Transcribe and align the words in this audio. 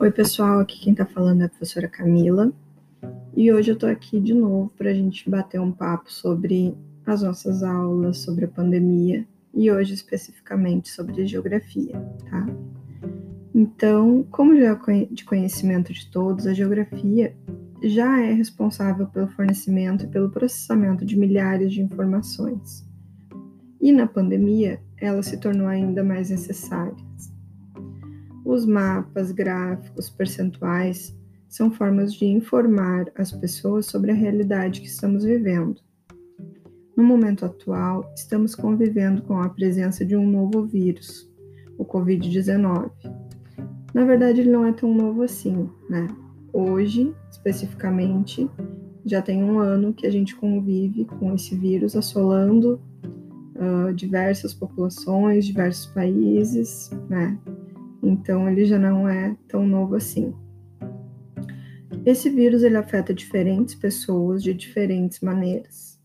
Oi, 0.00 0.12
pessoal, 0.12 0.60
aqui 0.60 0.78
quem 0.78 0.94
tá 0.94 1.04
falando 1.04 1.42
é 1.42 1.46
a 1.46 1.48
professora 1.48 1.88
Camila 1.88 2.52
e 3.34 3.52
hoje 3.52 3.72
eu 3.72 3.76
tô 3.76 3.84
aqui 3.84 4.20
de 4.20 4.32
novo 4.32 4.72
para 4.78 4.90
a 4.90 4.94
gente 4.94 5.28
bater 5.28 5.60
um 5.60 5.72
papo 5.72 6.12
sobre 6.12 6.72
as 7.04 7.20
nossas 7.22 7.64
aulas, 7.64 8.18
sobre 8.18 8.44
a 8.44 8.48
pandemia 8.48 9.26
e 9.52 9.68
hoje 9.72 9.94
especificamente 9.94 10.88
sobre 10.88 11.26
geografia, 11.26 12.00
tá? 12.30 12.46
Então, 13.52 14.24
como 14.30 14.56
já 14.56 14.78
é 14.86 15.04
de 15.10 15.24
conhecimento 15.24 15.92
de 15.92 16.08
todos, 16.12 16.46
a 16.46 16.54
geografia 16.54 17.34
já 17.82 18.22
é 18.22 18.32
responsável 18.32 19.08
pelo 19.08 19.26
fornecimento 19.26 20.04
e 20.04 20.08
pelo 20.08 20.30
processamento 20.30 21.04
de 21.04 21.18
milhares 21.18 21.72
de 21.72 21.82
informações. 21.82 22.86
E 23.80 23.90
na 23.90 24.06
pandemia, 24.06 24.80
ela 24.96 25.24
se 25.24 25.38
tornou 25.38 25.66
ainda 25.66 26.04
mais 26.04 26.30
necessária. 26.30 26.94
Os 28.48 28.64
mapas, 28.64 29.30
gráficos, 29.30 30.08
percentuais 30.08 31.14
são 31.46 31.70
formas 31.70 32.14
de 32.14 32.24
informar 32.24 33.12
as 33.14 33.30
pessoas 33.30 33.84
sobre 33.84 34.10
a 34.10 34.14
realidade 34.14 34.80
que 34.80 34.86
estamos 34.86 35.22
vivendo. 35.22 35.82
No 36.96 37.04
momento 37.04 37.44
atual, 37.44 38.10
estamos 38.16 38.54
convivendo 38.54 39.20
com 39.20 39.38
a 39.38 39.50
presença 39.50 40.02
de 40.02 40.16
um 40.16 40.26
novo 40.26 40.64
vírus, 40.64 41.30
o 41.76 41.84
Covid-19. 41.84 42.90
Na 43.92 44.06
verdade, 44.06 44.40
ele 44.40 44.50
não 44.50 44.64
é 44.64 44.72
tão 44.72 44.94
novo 44.94 45.24
assim, 45.24 45.68
né? 45.90 46.06
Hoje, 46.50 47.14
especificamente, 47.30 48.48
já 49.04 49.20
tem 49.20 49.44
um 49.44 49.58
ano 49.58 49.92
que 49.92 50.06
a 50.06 50.10
gente 50.10 50.34
convive 50.34 51.04
com 51.04 51.34
esse 51.34 51.54
vírus 51.54 51.94
assolando 51.94 52.80
uh, 53.56 53.92
diversas 53.92 54.54
populações, 54.54 55.44
diversos 55.44 55.84
países, 55.92 56.90
né? 57.10 57.38
Então 58.02 58.48
ele 58.48 58.64
já 58.64 58.78
não 58.78 59.08
é 59.08 59.36
tão 59.48 59.66
novo 59.66 59.96
assim. 59.96 60.34
Esse 62.04 62.30
vírus 62.30 62.62
ele 62.62 62.76
afeta 62.76 63.12
diferentes 63.12 63.74
pessoas 63.74 64.42
de 64.42 64.54
diferentes 64.54 65.20
maneiras. 65.20 65.98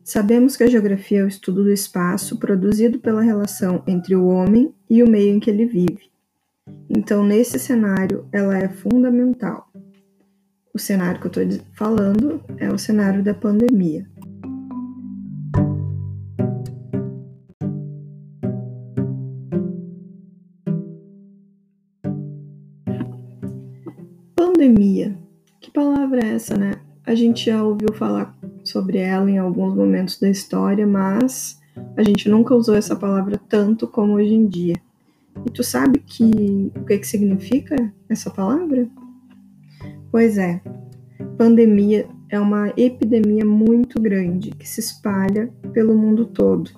Sabemos 0.03 0.55
que 0.57 0.63
a 0.63 0.67
geografia 0.67 1.19
é 1.19 1.23
o 1.23 1.27
estudo 1.27 1.63
do 1.63 1.71
espaço 1.71 2.39
produzido 2.39 2.99
pela 2.99 3.21
relação 3.21 3.83
entre 3.85 4.15
o 4.15 4.25
homem 4.25 4.73
e 4.89 5.03
o 5.03 5.09
meio 5.09 5.35
em 5.35 5.39
que 5.39 5.52
ele 5.52 5.65
vive. 5.65 6.09
Então, 6.89 7.23
nesse 7.23 7.59
cenário, 7.59 8.25
ela 8.31 8.57
é 8.57 8.67
fundamental. 8.67 9.69
O 10.73 10.79
cenário 10.79 11.21
que 11.21 11.27
eu 11.27 11.43
estou 11.43 11.65
falando 11.73 12.41
é 12.57 12.67
o 12.71 12.79
cenário 12.79 13.23
da 13.23 13.31
pandemia. 13.31 14.09
Pandemia. 24.35 25.15
Que 25.61 25.69
palavra 25.69 26.21
é 26.25 26.33
essa, 26.33 26.58
né? 26.58 26.73
A 27.05 27.14
gente 27.14 27.45
já 27.45 27.64
ouviu 27.64 27.93
falar 27.93 28.35
sobre 28.64 28.97
ela 28.97 29.30
em 29.30 29.37
alguns 29.37 29.75
momentos 29.75 30.19
da 30.19 30.30
história, 30.30 30.87
mas 30.87 31.59
a 31.95 32.02
gente 32.02 32.27
nunca 32.27 32.55
usou 32.55 32.75
essa 32.75 32.95
palavra 32.95 33.39
tanto 33.47 33.87
como 33.87 34.14
hoje 34.14 34.33
em 34.33 34.47
dia. 34.47 34.75
E 35.45 35.50
tu 35.52 35.64
sabe 35.64 36.00
que 36.00 36.72
o 36.76 36.86
que, 36.86 36.98
que 36.98 37.08
significa 37.08 37.76
essa 38.10 38.30
palavra? 38.30 38.88
Pois 40.11 40.38
é, 40.38 40.61
pandemia 41.38 42.08
é 42.30 42.39
uma 42.39 42.72
epidemia 42.77 43.45
muito 43.45 44.00
grande 44.00 44.52
que 44.52 44.67
se 44.67 44.80
espalha 44.80 45.52
pelo 45.73 45.98
mundo 45.98 46.26
todo. 46.26 46.72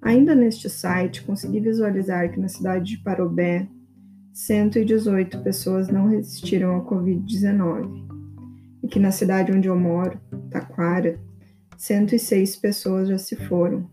Ainda 0.00 0.34
neste 0.34 0.70
site, 0.70 1.22
consegui 1.22 1.60
visualizar 1.60 2.32
que 2.32 2.40
na 2.40 2.48
cidade 2.48 2.96
de 2.96 3.02
Parobé, 3.02 3.68
118 4.32 5.42
pessoas 5.42 5.88
não 5.88 6.06
resistiram 6.06 6.76
ao 6.76 6.86
Covid-19 6.86 8.06
e 8.84 8.88
que 8.88 9.00
na 9.00 9.10
cidade 9.10 9.52
onde 9.52 9.68
eu 9.68 9.76
moro, 9.76 10.18
Taquara, 10.50 11.18
106 11.78 12.56
pessoas 12.56 13.08
já 13.08 13.16
se 13.16 13.36
foram. 13.36 13.88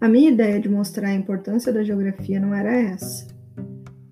A 0.00 0.08
minha 0.08 0.30
ideia 0.30 0.60
de 0.60 0.68
mostrar 0.68 1.08
a 1.08 1.14
importância 1.14 1.72
da 1.72 1.82
geografia 1.82 2.38
não 2.38 2.54
era 2.54 2.72
essa. 2.72 3.26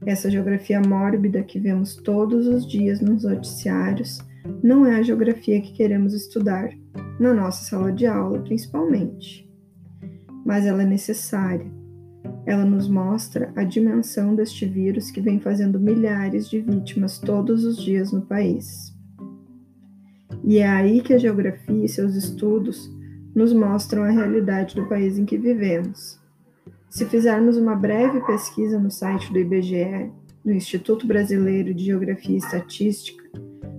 Essa 0.04 0.28
geografia 0.28 0.80
mórbida 0.80 1.44
que 1.44 1.60
vemos 1.60 1.94
todos 1.94 2.48
os 2.48 2.66
dias 2.68 3.00
nos 3.00 3.22
noticiários 3.22 4.18
não 4.64 4.84
é 4.84 4.96
a 4.96 5.02
geografia 5.02 5.60
que 5.60 5.72
queremos 5.72 6.12
estudar, 6.12 6.70
na 7.20 7.32
nossa 7.32 7.64
sala 7.64 7.92
de 7.92 8.04
aula 8.04 8.40
principalmente. 8.40 9.48
Mas 10.44 10.66
ela 10.66 10.82
é 10.82 10.86
necessária. 10.86 11.70
Ela 12.44 12.64
nos 12.64 12.88
mostra 12.88 13.52
a 13.54 13.62
dimensão 13.62 14.34
deste 14.34 14.66
vírus 14.66 15.12
que 15.12 15.20
vem 15.20 15.38
fazendo 15.38 15.78
milhares 15.78 16.50
de 16.50 16.60
vítimas 16.60 17.20
todos 17.20 17.64
os 17.64 17.76
dias 17.76 18.10
no 18.10 18.22
país. 18.22 18.91
E 20.44 20.58
é 20.58 20.68
aí 20.68 21.00
que 21.00 21.14
a 21.14 21.18
geografia 21.18 21.84
e 21.84 21.88
seus 21.88 22.14
estudos 22.14 22.90
nos 23.34 23.52
mostram 23.52 24.02
a 24.02 24.10
realidade 24.10 24.74
do 24.74 24.86
país 24.86 25.18
em 25.18 25.24
que 25.24 25.38
vivemos. 25.38 26.20
Se 26.90 27.06
fizermos 27.06 27.56
uma 27.56 27.74
breve 27.74 28.20
pesquisa 28.20 28.78
no 28.78 28.90
site 28.90 29.32
do 29.32 29.38
IBGE, 29.38 30.10
do 30.44 30.52
Instituto 30.52 31.06
Brasileiro 31.06 31.72
de 31.72 31.84
Geografia 31.84 32.34
e 32.34 32.38
Estatística, 32.38 33.22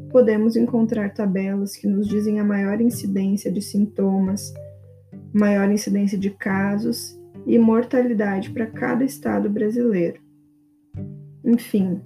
podemos 0.09 0.55
encontrar 0.55 1.13
tabelas 1.13 1.75
que 1.75 1.87
nos 1.87 2.07
dizem 2.07 2.39
a 2.39 2.43
maior 2.43 2.79
incidência 2.79 3.51
de 3.51 3.61
sintomas, 3.61 4.53
maior 5.33 5.69
incidência 5.71 6.17
de 6.17 6.29
casos 6.29 7.19
e 7.45 7.59
mortalidade 7.59 8.51
para 8.51 8.67
cada 8.67 9.03
estado 9.03 9.49
brasileiro. 9.49 10.21
Enfim, 11.43 11.99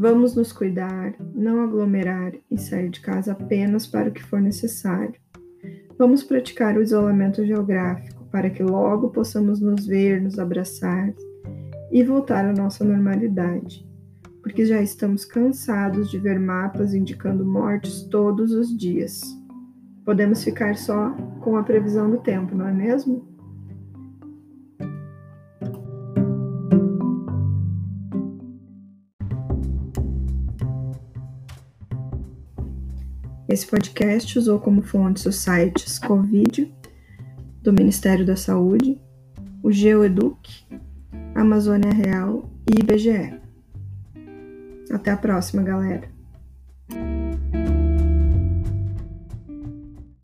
Vamos 0.00 0.34
nos 0.34 0.50
cuidar, 0.50 1.14
não 1.34 1.62
aglomerar 1.62 2.32
e 2.50 2.56
sair 2.56 2.88
de 2.88 3.02
casa 3.02 3.32
apenas 3.32 3.86
para 3.86 4.08
o 4.08 4.10
que 4.10 4.22
for 4.22 4.40
necessário. 4.40 5.20
Vamos 5.98 6.24
praticar 6.24 6.74
o 6.78 6.82
isolamento 6.82 7.44
geográfico 7.44 8.24
para 8.32 8.48
que 8.48 8.62
logo 8.62 9.10
possamos 9.10 9.60
nos 9.60 9.84
ver, 9.86 10.22
nos 10.22 10.38
abraçar 10.38 11.12
e 11.92 12.02
voltar 12.02 12.46
à 12.46 12.52
nossa 12.54 12.82
normalidade. 12.82 13.86
porque 14.42 14.64
já 14.64 14.80
estamos 14.80 15.26
cansados 15.26 16.10
de 16.10 16.18
ver 16.18 16.40
mapas 16.40 16.94
indicando 16.94 17.44
mortes 17.44 18.04
todos 18.04 18.52
os 18.52 18.74
dias. 18.74 19.20
Podemos 20.02 20.42
ficar 20.42 20.76
só 20.76 21.10
com 21.42 21.58
a 21.58 21.62
previsão 21.62 22.10
do 22.10 22.16
tempo, 22.16 22.54
não 22.54 22.66
é 22.66 22.72
mesmo? 22.72 23.28
Esse 33.50 33.66
podcast 33.66 34.38
usou 34.38 34.60
como 34.60 34.80
fontes 34.80 35.26
os 35.26 35.34
sites 35.34 35.98
Covid, 35.98 36.72
do 37.60 37.72
Ministério 37.72 38.24
da 38.24 38.36
Saúde, 38.36 38.96
o 39.60 39.72
GeoEduc, 39.72 40.64
Amazônia 41.34 41.92
Real 41.92 42.48
e 42.64 42.80
IBGE. 42.80 43.40
Até 44.92 45.10
a 45.10 45.16
próxima, 45.16 45.64
galera! 45.64 46.08